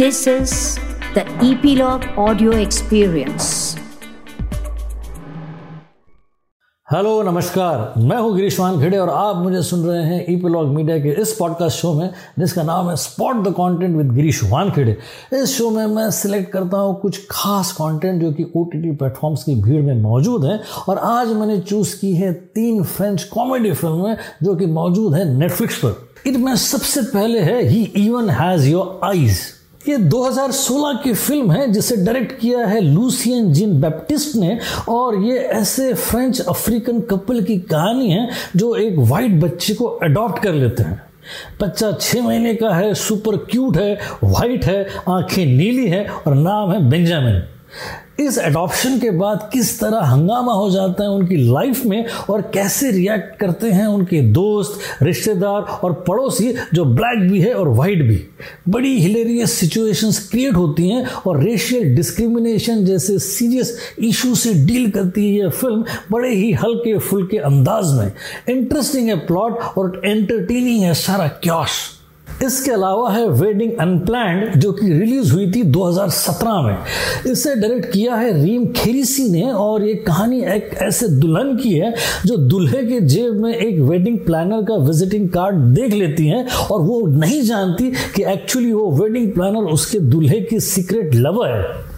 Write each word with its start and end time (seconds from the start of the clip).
This 0.00 0.26
is 0.26 0.52
the 1.14 1.22
Epilogue 1.46 2.04
Audio 2.26 2.52
Experience. 2.58 3.48
Hello 6.90 7.10
नमस्कार। 7.22 7.92
मैं 7.98 8.16
हूँ 8.16 8.34
गिरीशवान 8.36 8.80
खेड़े 8.80 8.98
और 8.98 9.10
आप 9.10 9.36
मुझे 9.36 9.62
सुन 9.62 9.84
रहे 9.86 10.04
हैं 10.04 10.24
ईपीलॉग 10.30 10.68
मीडिया 10.74 10.98
के 10.98 11.10
इस 11.22 11.32
पॉडकास्ट 11.38 11.78
शो 11.78 11.92
में, 11.94 12.10
जिसका 12.38 12.62
नाम 12.62 12.88
है 12.90 12.96
spot 12.96 13.44
the 13.48 13.52
content 13.58 13.96
with 13.96 14.12
Girishwan 14.14 14.70
Khede 14.70 14.96
इस 15.32 15.56
शो 15.58 15.70
में 15.70 15.86
मैं 15.86 16.10
सिलेक्ट 16.20 16.50
करता 16.52 16.78
हूँ 16.78 16.98
कुछ 17.00 17.20
खास 17.30 17.72
कंटेंट 17.72 18.22
जो 18.22 18.32
कि 18.32 18.50
ओ 18.56 18.64
प्लेटफॉर्म्स 18.64 19.44
की 19.44 19.60
भीड़ 19.62 19.82
में 19.82 19.94
मौजूद 20.02 20.44
हैं। 20.44 20.60
और 20.88 20.98
आज 21.10 21.36
मैंने 21.36 21.60
चूज़ 21.60 21.94
की 22.00 22.14
है 22.14 22.32
तीन 22.32 22.82
फ्रेंच 22.96 23.22
कॉमेडी 23.36 23.72
फ़िल्में 23.72 24.16
जो 24.42 24.56
कि 24.56 24.66
मौजूद 24.80 25.14
हैं 25.14 25.24
नेटफ्लिक्स 25.24 25.84
पर। 25.84 26.28
इनमें 26.28 26.54
सबसे 26.56 27.02
पहले 27.14 27.40
है 27.40 27.62
ही 27.68 27.82
इवन 28.08 28.30
हैज़ 28.30 28.68
योर 28.68 29.00
आइज़ 29.04 29.59
ये 29.88 29.96
2016 29.96 30.98
की 31.04 31.12
फ़िल्म 31.14 31.52
है, 31.52 31.66
जिसे 31.72 31.96
डायरेक्ट 31.96 32.40
किया 32.40 32.66
है 32.66 32.80
लूसियन 32.80 33.52
जिन 33.52 33.80
बैप्टिस्ट 33.80 34.36
ने, 34.36 34.58
और 34.88 35.16
ये 35.24 35.38
ऐसे 35.38 35.94
फ्रेंच 35.94 36.40
अफ्रीकन 36.40 37.00
कपल 37.00 37.42
की 37.42 37.58
कहानी 37.58 38.10
है 38.10 38.28
जो 38.56 38.74
एक 38.76 38.94
वाइट 38.98 39.40
बच्चे 39.40 39.74
को 39.74 39.84
अडॉप्ट 39.84 40.42
कर 40.42 40.52
लेते 40.52 40.82
हैं। 40.82 41.02
बच्चा 41.60 41.92
छः 41.92 42.22
महीने 42.22 42.54
का 42.54 42.74
है 42.74 42.94
सुपर 42.94 43.36
क्यूट 43.36 43.76
है 43.76 43.98
वाइट 44.24 44.64
है, 44.64 44.86
आँखें 45.08 45.44
नीली 45.46 45.86
है, 45.86 46.06
और 46.08 46.34
नाम 46.34 46.72
है 46.72 46.90
बेंजामिन 46.90 47.42
इस 48.20 48.38
एडॉप्शन 48.38 48.98
के 48.98 49.10
बाद 49.10 49.48
किस 49.52 49.78
तरह 49.80 50.00
हंगामा 50.00 50.52
हो 50.52 50.70
जाता 50.70 51.02
है 51.02 51.08
उनकी 51.08 51.36
लाइफ 51.36 51.84
में 51.86 52.06
और 52.30 52.42
कैसे 52.54 52.90
रिएक्ट 52.90 53.38
करते 53.40 53.70
हैं 53.70 53.86
उनके 53.86 54.20
दोस्त, 54.22 54.78
रिश्तेदार 55.02 55.62
और 55.84 55.92
पड़ोसी 56.08 56.52
जो 56.74 56.84
ब्लैक 56.84 57.30
भी 57.30 57.40
है 57.40 57.52
और 57.54 57.68
वाइट 57.68 58.02
भी। 58.02 58.22
बड़ी 58.68 58.98
हिलेरियस 58.98 59.52
सिचुएशंस 59.52 60.28
क्रिएट 60.28 60.54
होती 60.54 60.88
हैं 60.88 61.04
और 61.26 61.42
रेशियल 61.42 61.94
डिस्क्रिमिनेशन 61.96 62.84
जैसे 62.84 63.18
सीरियस 63.18 63.76
इशू 63.98 64.34
से 64.34 64.54
डील 64.66 64.90
करती 64.90 65.28
है 65.28 65.38
यह 65.38 65.48
फ़िल्म 65.50 65.84
बड़े 66.12 66.34
ही 66.34 66.52
हल्के 66.52 66.98
फुल्के 66.98 67.38
अंदाज 67.38 67.94
में। 67.94 68.12
इंटरेस्टिंग 68.56 69.08
है 69.08 69.16
प्लॉट 69.26 69.58
और 69.78 70.00
एंटरटेनिंग 70.04 70.82
है 70.82 70.94
सारा 70.94 71.28
क्योश 71.28 71.70
इसके 72.44 72.70
अलावा 72.70 73.10
है 73.10 73.28
वेडिंग 73.28 73.72
अनप्लान 73.80 74.60
जो 74.60 74.72
कि 74.72 74.86
रिलीज़ 74.92 75.32
हुई 75.32 75.50
थी 75.52 75.62
2017 75.62 76.60
में। 76.62 76.76
इसे 77.32 77.54
डायरेक्ट 77.54 77.92
किया 77.92 78.14
है 78.14 78.32
रीम 78.44 78.66
खेरीसी 78.66 79.28
ने 79.28 79.42
और 79.42 79.84
ये 79.84 79.94
कहानी 80.06 80.42
एक 80.44 80.70
ऐसे 80.82 81.08
दुल्हन 81.08 81.56
की 81.56 81.74
है 81.74 81.94
जो 82.26 82.36
दूल्हे 82.36 82.82
के 82.86 83.00
जेब 83.00 83.34
में 83.34 83.52
एक 83.54 83.80
वेडिंग 83.80 84.18
प्लानर 84.18 84.62
का 84.62 84.76
विजिटिंग 84.76 85.28
कार्ड 85.28 85.56
देख 85.74 85.94
लेती 85.94 86.26
है 86.26 86.46
और 86.70 86.82
वो 86.82 87.06
नहीं 87.06 87.42
जानती 87.42 87.90
कि 88.16 88.24
एक्चुअली 88.32 88.72
वो 88.72 88.90
वेडिंग 88.92 89.32
प्लानर 89.32 89.70
उसके 89.72 89.98
दूल्हे 89.98 90.40
की 90.40 90.60
सीक्रेट 90.60 91.14
लवर 91.14 91.48
है। 91.48 91.89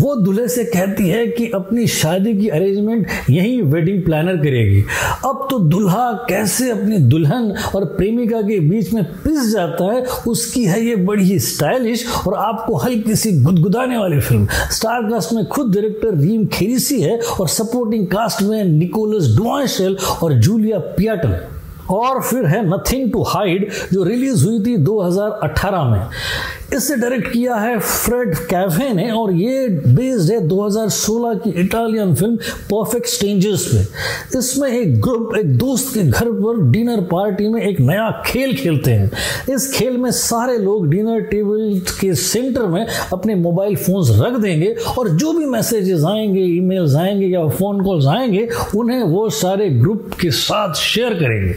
वो 0.00 0.14
दूल्हे 0.16 0.46
से 0.48 0.64
कहती 0.64 1.08
है 1.08 1.26
कि 1.26 1.50
अपनी 1.54 1.86
शादी 1.86 2.34
की 2.34 2.48
अरेंजमेंट 2.48 3.06
यही 3.30 3.60
वेडिंग 3.62 4.02
प्लानर 4.04 4.36
करेगी। 4.36 4.80
अब 5.24 5.46
तो 5.50 5.58
दूल्हा 5.58 6.12
कैसे 6.28 6.70
अपनी 6.70 6.98
दुल्हन 7.08 7.52
और 7.74 7.84
प्रेमिका 7.96 8.40
के 8.42 8.58
बीच 8.60 8.92
में 8.92 9.04
पिस 9.24 9.50
जाता 9.52 9.92
है, 9.92 10.02
उसकी 10.26 10.64
है 10.64 10.84
ये 10.84 10.96
बड़ी 10.96 11.24
ही 11.24 11.38
स्टाइलिश 11.40 12.04
और 12.26 12.34
आपको 12.34 12.76
हल्की 12.76 13.16
सी 13.16 13.32
गुदगुदाने 13.42 13.98
वाली 13.98 14.20
फ़िल्म 14.20 14.48
स्टार 14.72 15.10
कास्ट 15.10 15.32
में 15.32 15.44
खुद 15.46 15.74
डायरेक्टर 15.74 16.14
रीम 16.18 16.46
खेरीसी 16.46 17.00
है 17.00 17.18
और 17.40 17.48
सपोर्टिंग 17.48 18.06
कास्ट 18.06 18.42
में 18.42 18.64
निकोलस 18.64 19.36
डुआशेल 19.36 19.96
और 20.22 20.32
जूलिया 20.32 20.78
पियाटल 20.96 21.38
और 21.90 22.20
फिर 22.22 22.46
है 22.46 22.64
नथिंग 22.68 23.10
टू 23.12 23.22
हाइड 23.22 23.68
जो 23.92 24.04
रिलीज़ 24.04 24.44
हुई 24.44 24.58
थी 24.60 24.76
2018 24.84 25.84
में। 25.90 26.00
इसे 26.74 26.96
डायरेक्ट 26.96 27.26
किया 27.32 27.54
है 27.54 27.78
फ्रेड 27.78 28.34
कैफ़े 28.48 28.88
ने, 28.94 29.10
और 29.10 29.32
ये 29.32 29.68
बेस्ड 29.68 30.30
है 30.32 30.40
2016 30.48 31.34
की 31.34 31.50
इटालियन 31.60 32.14
फ़िल्म 32.14 32.36
परफेक्ट 32.70 33.06
स्ट्रेंजर्स 33.06 33.66
पे। 33.66 34.38
इसमें 34.38 34.68
एक 34.70 35.00
ग्रुप 35.00 35.36
एक 35.38 35.56
दोस्त 35.58 35.92
के 35.94 36.02
घर 36.02 36.30
पर 36.32 36.60
डिनर 36.70 37.00
पार्टी 37.12 37.48
में 37.48 37.60
एक 37.62 37.80
नया 37.80 38.10
खेल 38.26 38.54
खेलते 38.56 38.90
हैं। 38.90 39.10
इस 39.54 39.72
खेल 39.74 39.96
में 39.96 40.10
सारे 40.10 40.56
लोग 40.58 40.88
डिनर 40.90 41.20
टेबल 41.20 41.80
के 42.00 42.14
सेंटर 42.14 42.66
में 42.66 42.86
अपने 43.12 43.34
मोबाइल 43.34 43.76
फोन्स 43.76 44.10
रख 44.20 44.40
देंगे, 44.40 44.74
और 44.98 45.08
जो 45.08 45.32
भी 45.32 45.46
मैसेजेस 45.46 46.04
आएँगे 46.04 46.40
ईमेल्स 46.56 46.94
आएँगे 46.96 47.26
या 47.26 47.46
फ़ोन 47.48 47.84
कॉल्स 47.84 48.06
आएँगे, 48.06 48.48
उन्हें 48.76 49.02
वो 49.02 49.28
सारे 49.30 49.70
ग्रुप 49.70 50.10
के 50.20 50.30
साथ 50.32 50.74
शेयर 50.74 51.14
करेंगे। 51.14 51.54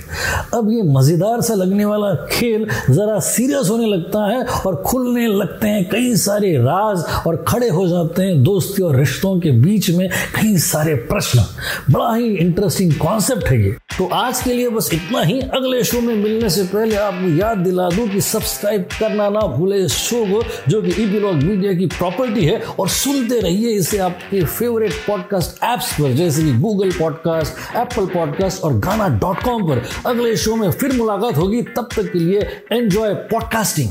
अब 0.57 0.71
ये 0.71 0.81
मज़ेदार 0.91 1.41
सा 1.41 1.53
लगने 1.53 1.85
वाला 1.85 2.13
खेल 2.31 2.67
ज़रा 2.89 3.19
सीरियस 3.25 3.69
होने 3.69 3.85
लगता 3.87 4.25
है, 4.27 4.43
और 4.65 4.81
खुद 4.85 4.98
खुलने 4.99 5.27
लगते 5.27 5.67
हैं, 5.67 5.89
कई 5.89 6.15
सारे 6.15 6.57
राज 6.57 7.03
और 7.27 7.45
खड़े 7.47 7.69
हो 7.69 7.87
जाते 7.87 8.23
हैं 8.23 8.43
दोस्ती 8.43 8.81
और 8.83 8.95
रिश्तों 8.95 9.39
के 9.39 9.51
बीच 9.51 9.89
में 9.89 10.09
कई 10.09 10.57
सारे 10.57 10.95
प्रश्न। 10.95 11.43
बड़ा 11.91 12.13
ही 12.15 12.25
इंटरेस्टिंग 12.25 12.93
कॉन्सेप्ट 12.93 13.43
है 13.43 13.61
ये। 13.61 13.71
तो 13.97 14.05
आज 14.05 14.41
के 14.41 14.53
लिए 14.53 14.69
बस 14.69 14.89
इतना 14.93 15.21
ही। 15.21 15.39
अगले 15.39 15.83
शो 15.83 16.01
में 16.01 16.15
मिलने 16.15 16.49
से 16.49 16.63
पहले 16.63 16.95
आपको 16.95 17.29
याद 17.37 17.57
दिला 17.57 17.89
दूँ 17.89 18.07
कि 18.07 18.21
सब्सक्राइब 18.21 18.85
करना 18.99 19.29
ना 19.29 19.39
भूले 19.39 19.77
इस 19.77 19.91
शो 19.91 20.25
को, 20.25 20.43
जो 20.67 20.81
कि 20.81 20.91
ई 20.91 21.05
मीडिया 21.45 21.73
की 21.73 21.85
प्रॉपर्टी 21.85 22.45
है, 22.45 22.59
और 22.59 22.89
सुनते 22.89 23.39
रहिए 23.39 23.69
इसे 23.69 23.97
आपके 23.97 24.43
फेवरेट 24.45 24.93
पॉडकास्ट 25.07 25.63
एप्स 25.63 25.93
पर, 25.93 26.11
जैसे 26.11 26.43
कि 26.43 26.53
गूगल 26.53 26.91
पॉडकास्ट 26.91 27.75
एप्पल 27.75 28.05
पॉडकास्ट 28.05 28.63
और 28.63 28.79
गाना 28.79 29.07
डॉट 29.07 29.43
कॉम 29.43 29.63
पर। 29.63 29.83
अगले 30.05 30.35
शो 30.37 30.55
में 30.55 30.71
फिर 30.71 30.93
मुलाकात 30.93 31.37
होगी। 31.37 31.61
तब 31.61 31.89
तक 31.95 32.11
के 32.13 32.19
लिए 32.19 32.39
एंजॉय 32.71 33.13
पॉडकास्टिंग 33.31 33.89